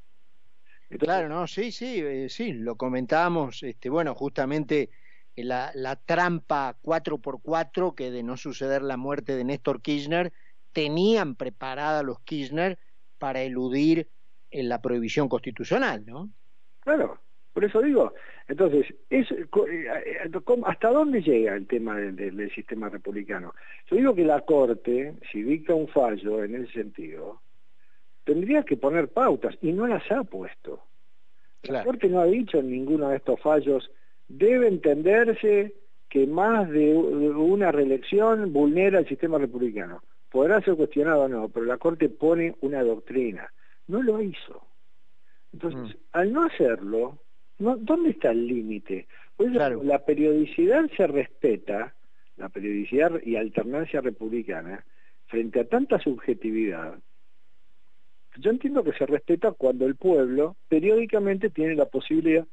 claro, 0.96 1.28
no, 1.28 1.46
sí, 1.46 1.72
sí, 1.72 2.00
eh, 2.00 2.28
sí, 2.28 2.52
lo 2.52 2.76
comentamos, 2.76 3.62
este, 3.62 3.90
bueno, 3.90 4.14
justamente 4.14 4.90
eh, 5.36 5.44
la, 5.44 5.70
la 5.74 5.96
trampa 5.96 6.76
4x4 6.82 7.94
que 7.94 8.10
de 8.10 8.22
no 8.22 8.36
suceder 8.36 8.82
la 8.82 8.96
muerte 8.96 9.36
de 9.36 9.44
Néstor 9.44 9.82
Kirchner, 9.82 10.32
tenían 10.72 11.34
preparada 11.34 12.02
los 12.02 12.20
Kirchner 12.20 12.78
para 13.18 13.42
eludir 13.42 14.08
en 14.50 14.66
eh, 14.66 14.68
la 14.68 14.80
prohibición 14.80 15.28
constitucional, 15.28 16.04
¿no? 16.06 16.30
Claro, 16.80 17.20
por 17.52 17.64
eso 17.64 17.82
digo, 17.82 18.14
entonces, 18.46 18.86
es, 19.10 19.26
¿hasta 20.64 20.90
dónde 20.90 21.20
llega 21.20 21.54
el 21.54 21.66
tema 21.66 21.96
del, 21.96 22.16
del, 22.16 22.54
sistema 22.54 22.88
republicano? 22.88 23.54
Yo 23.90 23.96
digo 23.96 24.14
que 24.14 24.24
la 24.24 24.40
Corte, 24.40 25.14
si 25.30 25.42
dicta 25.42 25.74
un 25.74 25.88
fallo 25.88 26.44
en 26.44 26.54
ese 26.54 26.72
sentido, 26.72 27.42
tendría 28.38 28.62
que 28.62 28.76
poner 28.76 29.08
pautas 29.08 29.56
y 29.60 29.72
no 29.72 29.88
las 29.88 30.08
ha 30.12 30.22
puesto. 30.22 30.80
La 31.64 31.82
Corte 31.82 32.08
no 32.08 32.20
ha 32.20 32.26
dicho 32.26 32.58
en 32.58 32.70
ninguno 32.70 33.08
de 33.08 33.16
estos 33.16 33.40
fallos, 33.40 33.90
debe 34.28 34.68
entenderse 34.68 35.74
que 36.08 36.24
más 36.26 36.70
de 36.70 36.94
una 36.94 37.72
reelección 37.72 38.52
vulnera 38.52 39.00
el 39.00 39.08
sistema 39.08 39.38
republicano. 39.38 40.02
Podrá 40.30 40.60
ser 40.60 40.76
cuestionado 40.76 41.22
o 41.22 41.28
no, 41.28 41.48
pero 41.48 41.66
la 41.66 41.78
Corte 41.78 42.08
pone 42.08 42.54
una 42.60 42.82
doctrina. 42.84 43.52
No 43.88 44.02
lo 44.02 44.22
hizo. 44.22 44.62
Entonces, 45.52 45.96
mm. 45.96 46.00
al 46.12 46.32
no 46.32 46.44
hacerlo, 46.44 47.18
¿dónde 47.58 48.10
está 48.10 48.30
el 48.30 48.46
límite? 48.46 49.08
Pues 49.36 49.52
la 49.52 50.04
periodicidad 50.04 50.88
se 50.96 51.08
respeta, 51.08 51.92
la 52.36 52.48
periodicidad 52.50 53.20
y 53.24 53.34
alternancia 53.34 54.00
republicana, 54.00 54.84
frente 55.26 55.60
a 55.60 55.68
tanta 55.68 55.98
subjetividad, 55.98 56.98
yo 58.38 58.50
entiendo 58.50 58.84
que 58.84 58.92
se 58.92 59.06
respeta 59.06 59.52
cuando 59.52 59.86
el 59.86 59.96
pueblo 59.96 60.56
periódicamente 60.68 61.50
tiene 61.50 61.74
la 61.74 61.86
posibilidad 61.86 62.46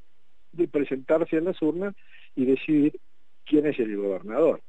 de 0.52 0.67
presentarse 0.67 1.38
en 1.38 1.45
las 1.45 1.62
urnas 1.62 1.95
y 2.36 2.45
decidir 2.45 3.00
quién 3.45 3.67
es 3.67 3.78
el 3.80 3.95
gobernador. 3.95 4.62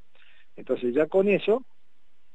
Entonces 0.57 0.95
ya 0.95 1.07
con 1.07 1.29
eso, 1.29 1.65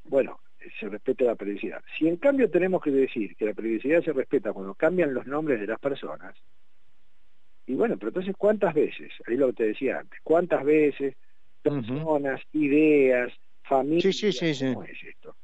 bueno, 0.03 0.39
se 0.79 0.89
respeta 0.89 1.25
la 1.25 1.35
periodicidad. 1.35 1.83
Si 1.97 2.07
en 2.07 2.17
cambio 2.17 2.49
tenemos 2.49 2.81
que 2.81 2.91
decir 2.91 3.35
que 3.35 3.45
la 3.45 3.53
periodicidad 3.53 4.03
se 4.03 4.13
respeta 4.13 4.53
cuando 4.53 4.73
cambian 4.73 5.13
los 5.13 5.27
nombres 5.27 5.59
de 5.59 5.67
las 5.67 5.79
personas, 5.79 6.35
y 7.67 7.75
bueno, 7.75 7.97
pero 7.97 8.09
entonces 8.09 8.35
¿cuántas 8.37 8.73
veces? 8.73 9.11
Ahí 9.27 9.37
lo 9.37 9.47
que 9.47 9.53
te 9.53 9.63
decía 9.67 9.99
antes, 9.99 10.19
¿cuántas 10.23 10.63
veces 10.63 11.15
personas, 11.61 12.41
ideas, 12.53 13.31
familias, 13.63 14.15
sí, 14.15 14.31
sí, 14.31 14.53
sí, 14.53 14.73
¿cómo 14.73 14.83
es 14.83 15.03
esto? 15.03 15.35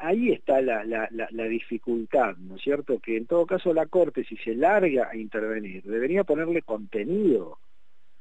Ahí 0.00 0.32
está 0.32 0.60
la, 0.60 1.48
dificultad, 1.48 2.36
¿no 2.36 2.56
es 2.56 2.62
cierto? 2.62 2.98
Que 3.00 3.16
en 3.16 3.26
todo 3.26 3.46
caso 3.46 3.72
la 3.72 3.86
Corte, 3.86 4.24
si 4.24 4.36
se 4.36 4.54
larga 4.54 5.08
a 5.10 5.16
intervenir, 5.16 5.82
debería 5.84 6.24
ponerle 6.24 6.62
contenido 6.62 7.58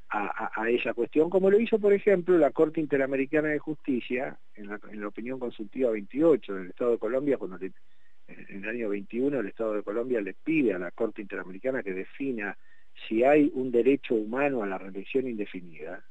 a, 0.09 0.69
esa 0.69 0.93
cuestión, 0.93 1.31
como 1.31 1.49
lo 1.49 1.59
hizo, 1.59 1.79
por 1.79 1.91
ejemplo, 1.91 2.38
la 2.38 2.51
Corte 2.51 2.79
Interamericana 2.79 3.49
de 3.49 3.57
Justicia, 3.57 4.38
en 4.53 4.67
la, 4.67 5.07
opinión 5.07 5.39
consultiva 5.39 5.89
28 5.89 6.53
del 6.53 6.69
Estado 6.69 6.91
de 6.91 6.97
Colombia, 6.99 7.38
cuando 7.38 7.57
en 7.57 7.73
el 8.63 8.69
año 8.69 8.89
21 8.89 9.39
el 9.39 9.47
Estado 9.47 9.73
de 9.73 9.81
Colombia 9.81 10.21
le 10.21 10.36
pide 10.36 10.73
a 10.75 10.79
la 10.79 10.91
Corte 10.91 11.23
Interamericana 11.23 11.81
que 11.81 11.93
defina 11.93 12.55
si 13.07 13.23
hay 13.23 13.51
un 13.55 13.71
derecho 13.71 14.13
humano 14.13 14.62
a 14.62 14.67
la 14.67 14.77
reelección 14.77 15.27
indefinida. 15.27 16.05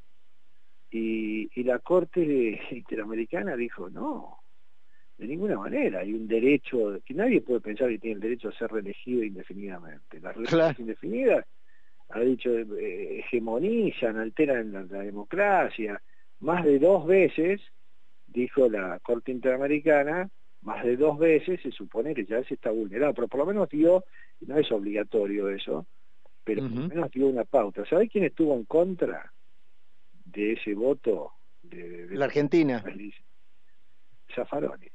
Y 0.90 1.62
la 1.62 1.78
Corte 1.78 2.60
Interamericana 2.72 3.56
dijo, 3.56 3.88
no, 3.88 4.41
de 5.18 5.26
ninguna 5.26 5.56
manera. 5.56 6.00
Hay 6.00 6.12
un 6.12 6.26
derecho, 6.26 7.00
que 7.04 7.14
nadie 7.14 7.40
puede 7.40 7.60
pensar 7.60 7.88
que 7.88 7.98
tiene 7.98 8.16
el 8.16 8.20
derecho 8.20 8.48
a 8.48 8.52
ser 8.52 8.70
reelegido 8.70 9.22
indefinidamente. 9.22 10.20
Las 10.20 10.34
reelecciones 10.34 10.78
indefinidas, 10.80 11.46
ha 12.10 12.20
dicho, 12.20 12.50
eh, 12.50 13.20
hegemonizan, 13.20 14.18
alteran 14.18 14.72
la, 14.72 15.02
democracia. 15.02 16.00
Más 16.40 16.64
de 16.64 16.78
dos 16.78 17.06
veces, 17.06 17.60
dijo 18.26 18.68
la 18.68 18.98
Corte 19.00 19.32
Interamericana, 19.32 20.28
más 20.62 20.84
de 20.84 20.96
dos 20.96 21.18
veces 21.18 21.60
se 21.60 21.70
supone 21.70 22.14
que 22.14 22.24
ya 22.24 22.42
se 22.44 22.54
está 22.54 22.70
vulnerado, 22.70 23.14
pero 23.14 23.28
por 23.28 23.40
lo 23.40 23.46
menos 23.46 23.68
dio, 23.68 24.04
no 24.40 24.58
es 24.58 24.70
obligatorio 24.70 25.48
eso, 25.48 25.86
pero 26.44 26.62
por 26.62 26.72
lo 26.72 26.88
menos 26.88 27.10
dio 27.10 27.26
una 27.26 27.44
pauta. 27.44 27.84
¿Sabés 27.86 28.10
quién 28.10 28.24
estuvo 28.24 28.54
en 28.54 28.64
contra 28.64 29.32
de 30.24 30.52
ese 30.52 30.74
voto? 30.74 31.32
De, 31.62 32.08
la 32.10 32.24
Argentina. 32.24 32.82
Zaffaroni. 34.34 34.88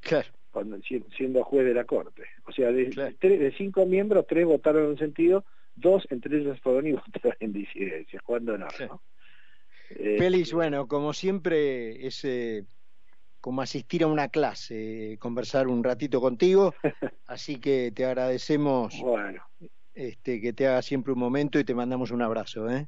Claro. 0.00 0.28
Cuando, 0.50 0.78
siendo 1.16 1.44
juez 1.44 1.64
de 1.64 1.74
la 1.74 1.84
Corte. 1.84 2.24
O 2.46 2.52
sea, 2.52 2.72
de, 2.72 2.86
de 3.20 3.54
cinco 3.56 3.86
miembros, 3.86 4.26
tres 4.26 4.44
votaron 4.46 4.84
en 4.84 4.90
un 4.90 4.98
sentido, 4.98 5.44
dos, 5.76 6.06
entre 6.10 6.38
ellos 6.38 6.58
fueron 6.60 6.86
y 6.86 6.92
votaron 6.92 7.36
en 7.40 7.52
disidencia. 7.52 8.20
cuando 8.24 8.58
no? 8.58 8.66
¿no? 8.80 9.02
Félix, 9.96 10.52
eh, 10.52 10.54
bueno, 10.54 10.86
como 10.86 11.12
siempre, 11.12 12.06
es 12.06 12.24
eh, 12.24 12.64
como 13.40 13.62
asistir 13.62 14.04
a 14.04 14.06
una 14.06 14.28
clase, 14.28 15.16
conversar 15.20 15.68
un 15.68 15.82
ratito 15.82 16.20
contigo, 16.20 16.74
así 17.26 17.58
que 17.58 17.92
te 17.94 18.04
agradecemos 18.04 19.00
bueno. 19.02 19.42
este, 19.94 20.40
que 20.40 20.52
te 20.52 20.66
haga 20.68 20.82
siempre 20.82 21.12
un 21.12 21.18
momento 21.18 21.58
y 21.58 21.64
te 21.64 21.74
mandamos 21.74 22.12
un 22.12 22.22
abrazo. 22.22 22.68
¿eh? 22.70 22.86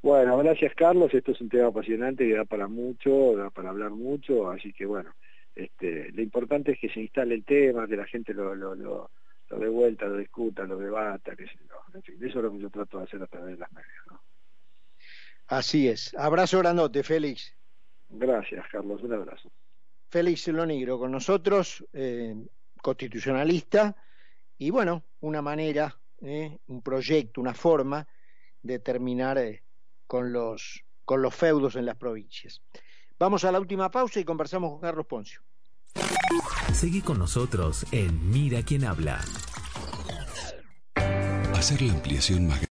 Bueno, 0.00 0.38
gracias 0.38 0.74
Carlos, 0.74 1.12
esto 1.12 1.32
es 1.32 1.40
un 1.40 1.48
tema 1.48 1.68
apasionante 1.68 2.26
que 2.26 2.34
da 2.34 2.44
para 2.44 2.68
mucho, 2.68 3.36
da 3.36 3.50
para 3.50 3.70
hablar 3.70 3.90
mucho, 3.90 4.50
así 4.50 4.72
que 4.72 4.86
bueno, 4.86 5.10
este, 5.58 6.12
lo 6.12 6.22
importante 6.22 6.72
es 6.72 6.78
que 6.78 6.88
se 6.88 7.00
instale 7.00 7.34
el 7.34 7.44
tema, 7.44 7.88
que 7.88 7.96
la 7.96 8.06
gente 8.06 8.32
lo, 8.32 8.54
lo, 8.54 8.76
lo, 8.76 9.10
lo 9.48 9.58
dé 9.58 9.68
vuelta, 9.68 10.06
lo 10.06 10.16
discuta, 10.16 10.62
lo 10.62 10.78
debata, 10.78 11.34
que 11.34 11.42
en 11.94 12.02
fin, 12.02 12.16
eso 12.24 12.38
es 12.38 12.44
lo 12.44 12.52
que 12.52 12.60
yo 12.60 12.70
trato 12.70 12.98
de 12.98 13.04
hacer 13.04 13.20
a 13.20 13.26
través 13.26 13.54
de 13.54 13.58
las 13.58 13.72
medias. 13.72 14.06
¿no? 14.08 14.20
Así 15.48 15.88
es. 15.88 16.14
Abrazo 16.16 16.60
grandote, 16.60 17.02
Félix. 17.02 17.56
Gracias, 18.08 18.64
Carlos. 18.70 19.02
Un 19.02 19.14
abrazo. 19.14 19.50
Félix 20.08 20.46
Lonigro 20.46 20.96
con 20.96 21.10
nosotros, 21.10 21.84
eh, 21.92 22.36
constitucionalista, 22.80 23.96
y 24.58 24.70
bueno, 24.70 25.02
una 25.20 25.42
manera, 25.42 25.98
eh, 26.22 26.56
un 26.68 26.82
proyecto, 26.82 27.40
una 27.40 27.52
forma 27.52 28.06
de 28.62 28.78
terminar 28.78 29.38
eh, 29.38 29.64
con, 30.06 30.32
los, 30.32 30.84
con 31.04 31.20
los 31.20 31.34
feudos 31.34 31.74
en 31.74 31.84
las 31.84 31.96
provincias. 31.96 32.62
Vamos 33.18 33.44
a 33.44 33.50
la 33.50 33.58
última 33.58 33.90
pausa 33.90 34.20
y 34.20 34.24
conversamos 34.24 34.70
con 34.70 34.80
Carlos 34.80 35.06
Poncio. 35.06 35.42
Seguí 36.72 37.00
con 37.00 37.18
nosotros 37.18 37.86
en 37.92 38.30
Mira 38.30 38.62
quién 38.62 38.84
habla. 38.84 39.20
Hacer 41.54 41.82
la 41.82 41.92
ampliación 41.92 42.46
más 42.46 42.60